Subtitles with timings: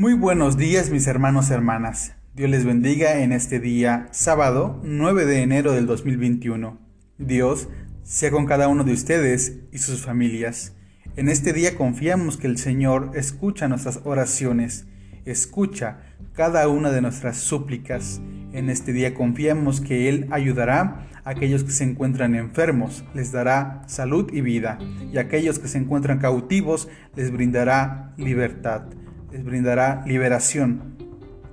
[0.00, 2.14] Muy buenos días mis hermanos y hermanas.
[2.34, 6.78] Dios les bendiga en este día, sábado 9 de enero del 2021.
[7.18, 7.68] Dios
[8.02, 10.74] sea con cada uno de ustedes y sus familias.
[11.16, 14.86] En este día confiamos que el Señor escucha nuestras oraciones,
[15.26, 15.98] escucha
[16.32, 18.22] cada una de nuestras súplicas.
[18.54, 23.82] En este día confiamos que Él ayudará a aquellos que se encuentran enfermos, les dará
[23.86, 24.78] salud y vida,
[25.12, 28.84] y a aquellos que se encuentran cautivos les brindará libertad
[29.30, 30.96] les brindará liberación.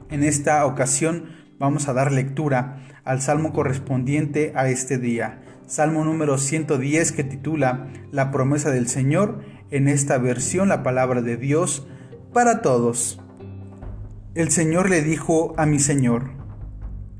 [0.09, 1.25] En esta ocasión
[1.59, 7.87] vamos a dar lectura al salmo correspondiente a este día, salmo número 110 que titula
[8.11, 11.87] La promesa del Señor, en esta versión la palabra de Dios
[12.33, 13.21] para todos.
[14.33, 16.31] El Señor le dijo a mi Señor,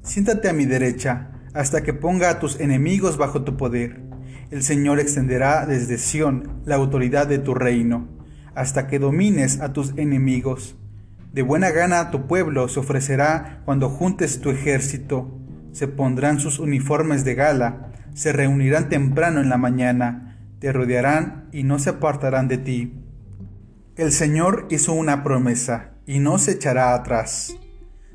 [0.01, 4.01] siéntate a mi derecha hasta que ponga a tus enemigos bajo tu poder.
[4.49, 8.16] El Señor extenderá desde Sión la autoridad de tu reino
[8.57, 10.75] hasta que domines a tus enemigos.
[11.31, 15.39] De buena gana tu pueblo se ofrecerá cuando juntes tu ejército.
[15.73, 21.61] Se pondrán sus uniformes de gala, se reunirán temprano en la mañana, te rodearán y
[21.61, 22.95] no se apartarán de ti.
[23.95, 27.55] El Señor hizo una promesa y no se echará atrás.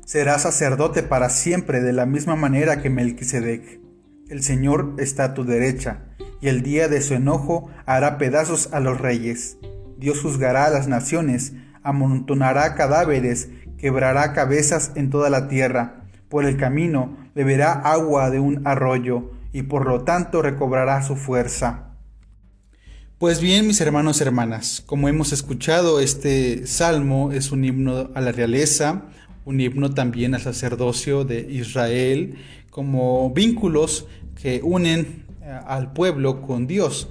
[0.05, 3.79] Será sacerdote para siempre de la misma manera que Melquisedec.
[4.27, 6.01] El Señor está a tu derecha,
[6.41, 9.57] y el día de su enojo hará pedazos a los reyes
[10.03, 16.03] Dios juzgará a las naciones, amontonará cadáveres, quebrará cabezas en toda la tierra.
[16.27, 21.95] Por el camino beberá agua de un arroyo y por lo tanto recobrará su fuerza.
[23.17, 28.19] Pues bien, mis hermanos y hermanas, como hemos escuchado, este salmo es un himno a
[28.19, 29.03] la realeza,
[29.45, 32.35] un himno también al sacerdocio de Israel,
[32.69, 34.05] como vínculos
[34.41, 37.07] que unen eh, al pueblo con Dios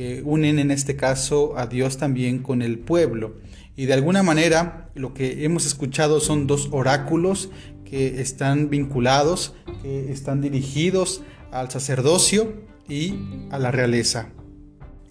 [0.00, 3.36] que unen en este caso a Dios también con el pueblo.
[3.76, 7.50] Y de alguna manera lo que hemos escuchado son dos oráculos
[7.84, 11.20] que están vinculados, que están dirigidos
[11.52, 13.16] al sacerdocio y
[13.50, 14.30] a la realeza.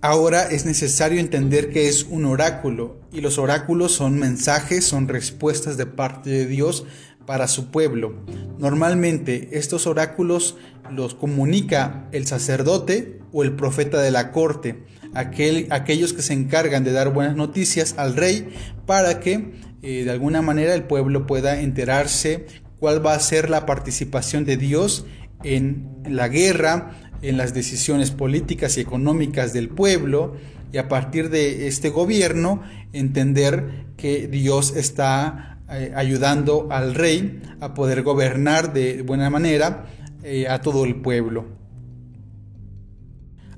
[0.01, 5.77] Ahora es necesario entender que es un oráculo y los oráculos son mensajes, son respuestas
[5.77, 6.83] de parte de Dios
[7.27, 8.15] para su pueblo.
[8.57, 10.57] Normalmente estos oráculos
[10.91, 14.83] los comunica el sacerdote o el profeta de la corte,
[15.13, 18.49] aquel, aquellos que se encargan de dar buenas noticias al rey
[18.85, 22.45] para que eh, de alguna manera el pueblo pueda enterarse
[22.79, 25.05] cuál va a ser la participación de Dios
[25.43, 30.35] en la guerra, en las decisiones políticas y económicas del pueblo
[30.71, 32.61] y a partir de este gobierno
[32.93, 39.85] entender que Dios está eh, ayudando al rey a poder gobernar de buena manera
[40.23, 41.45] eh, a todo el pueblo.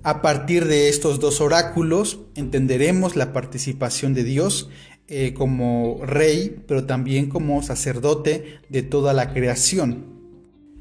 [0.04, 4.70] A partir de estos dos oráculos entenderemos la participación de Dios
[5.08, 10.06] eh, como rey, pero también como sacerdote de toda la creación.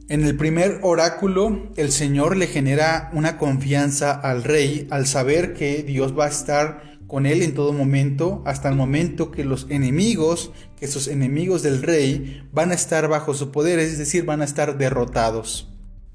[0.09, 5.83] En el primer oráculo, el Señor le genera una confianza al rey al saber que
[5.83, 10.53] Dios va a estar con él en todo momento, hasta el momento que los enemigos,
[10.79, 14.45] que sus enemigos del rey, van a estar bajo su poder, es decir, van a
[14.45, 15.70] estar derrotados.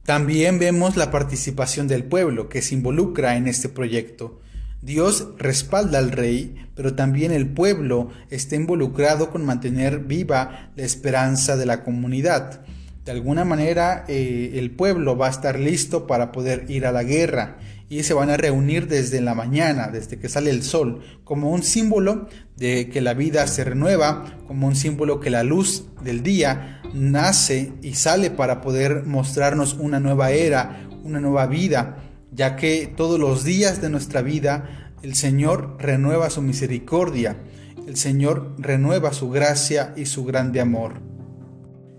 [0.06, 4.40] También vemos la participación del pueblo que se involucra en este proyecto.
[4.84, 11.58] Dios respalda al rey, pero también el pueblo está involucrado con mantener viva la esperanza
[11.58, 12.62] de la comunidad.
[13.06, 17.04] De alguna manera eh, el pueblo va a estar listo para poder ir a la
[17.04, 21.52] guerra y se van a reunir desde la mañana, desde que sale el sol, como
[21.52, 22.28] un símbolo
[22.58, 27.74] de que la vida se renueva, como un símbolo que la luz del día nace
[27.84, 31.98] y sale para poder mostrarnos una nueva era, una nueva vida,
[32.32, 37.38] ya que todos los días de nuestra vida el Señor renueva su misericordia,
[37.86, 41.15] el Señor renueva su gracia y su grande amor.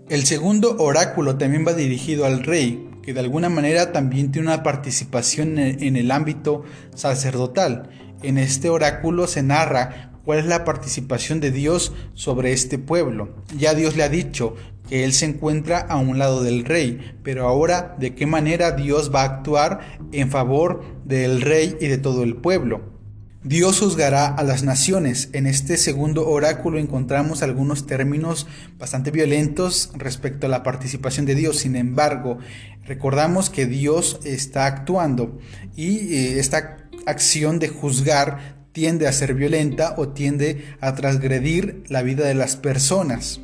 [0.09, 4.63] El segundo oráculo también va dirigido al rey, que de alguna manera también tiene una
[4.63, 6.63] participación en el ámbito
[6.95, 7.89] sacerdotal.
[8.23, 13.35] En este oráculo se narra cuál es la participación de Dios sobre este pueblo.
[13.57, 14.55] Ya Dios le ha dicho
[14.87, 19.13] que Él se encuentra a un lado del rey, pero ahora de qué manera Dios
[19.13, 22.96] va a actuar en favor del rey y de todo el pueblo.
[23.43, 25.29] Dios juzgará a las naciones.
[25.33, 28.47] En este segundo oráculo encontramos algunos términos
[28.77, 31.57] bastante violentos respecto a la participación de Dios.
[31.57, 32.39] Sin embargo,
[32.85, 35.39] recordamos que Dios está actuando
[35.75, 42.01] y eh, esta acción de juzgar tiende a ser violenta o tiende a transgredir la
[42.01, 43.39] vida de las personas.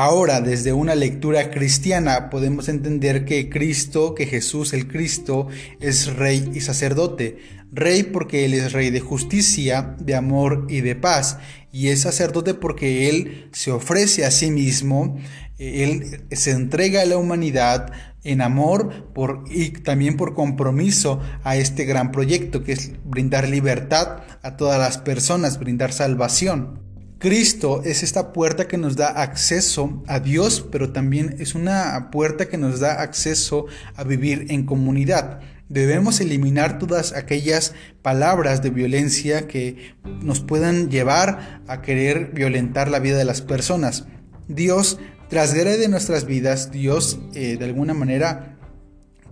[0.00, 5.48] Ahora, desde una lectura cristiana, podemos entender que Cristo, que Jesús el Cristo,
[5.80, 7.38] es rey y sacerdote.
[7.72, 11.38] Rey porque Él es Rey de justicia, de amor y de paz.
[11.72, 15.18] Y es sacerdote porque Él se ofrece a sí mismo,
[15.58, 17.92] Él se entrega a la humanidad
[18.24, 19.10] en amor
[19.50, 24.98] y también por compromiso a este gran proyecto que es brindar libertad a todas las
[24.98, 26.80] personas, brindar salvación.
[27.18, 32.48] Cristo es esta puerta que nos da acceso a Dios, pero también es una puerta
[32.48, 33.66] que nos da acceso
[33.96, 35.40] a vivir en comunidad.
[35.68, 43.00] Debemos eliminar todas aquellas palabras de violencia que nos puedan llevar a querer violentar la
[43.00, 44.06] vida de las personas.
[44.48, 44.98] Dios
[45.28, 48.58] trasgrede nuestras vidas, Dios eh, de alguna manera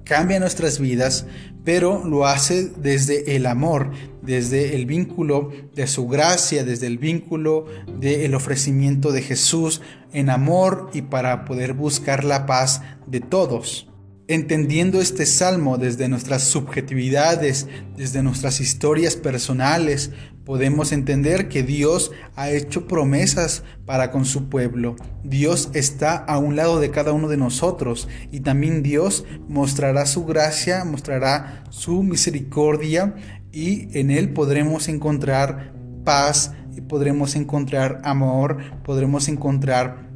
[0.05, 1.27] cambia nuestras vidas,
[1.65, 3.91] pero lo hace desde el amor,
[4.23, 7.67] desde el vínculo de su gracia, desde el vínculo
[7.99, 13.89] del ofrecimiento de Jesús en amor y para poder buscar la paz de todos.
[14.29, 20.11] Entendiendo este salmo desde nuestras subjetividades, desde nuestras historias personales,
[20.45, 24.97] podemos entender que Dios ha hecho promesas para con su pueblo.
[25.23, 30.25] Dios está a un lado de cada uno de nosotros y también Dios mostrará su
[30.25, 33.15] gracia, mostrará su misericordia
[33.53, 35.73] y en Él podremos encontrar
[36.05, 36.53] paz,
[36.89, 40.11] podremos encontrar amor, podremos encontrar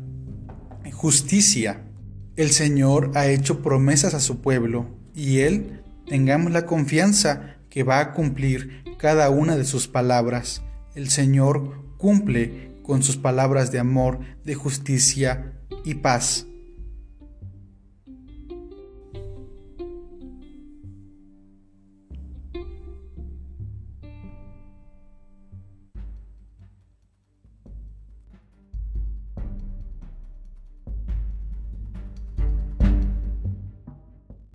[0.92, 1.89] justicia.
[2.36, 8.00] El Señor ha hecho promesas a su pueblo y Él, tengamos la confianza que va
[8.00, 10.62] a cumplir cada una de sus palabras.
[10.94, 15.52] El Señor cumple con sus palabras de amor, de justicia
[15.84, 16.46] y paz.